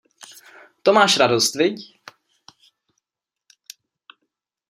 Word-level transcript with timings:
To 0.83 0.93
máš 0.93 1.17
radost, 1.17 1.55
viď? 1.55 1.99